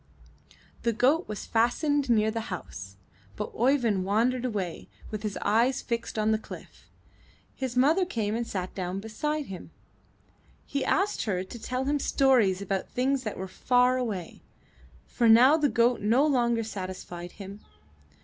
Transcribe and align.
The 0.81 0.93
goat 0.93 1.27
was 1.27 1.45
fastened 1.45 2.09
near 2.09 2.31
the 2.31 2.49
house, 2.49 2.95
but 3.35 3.51
Oeyvind 3.53 4.03
wandered 4.03 4.45
away, 4.45 4.87
with 5.11 5.21
his 5.21 5.37
eyes 5.43 5.83
fixed 5.83 6.17
on 6.17 6.31
the 6.31 6.39
cliff. 6.39 6.89
His 7.53 7.77
mother 7.77 8.03
came 8.03 8.35
and 8.35 8.47
sat 8.47 8.73
down 8.73 8.99
beside 8.99 9.45
him; 9.45 9.69
he 10.65 10.83
asked 10.83 11.25
her 11.25 11.43
to 11.43 11.59
tell 11.59 11.83
him 11.85 11.99
stories 11.99 12.63
about 12.63 12.89
things 12.89 13.21
that 13.21 13.37
were 13.37 13.47
far 13.47 13.97
away, 13.97 14.41
for 15.05 15.29
now 15.29 15.55
the 15.55 15.69
goat 15.69 16.01
no 16.01 16.25
longer 16.25 16.63
satisfied 16.63 17.33
him. 17.33 17.59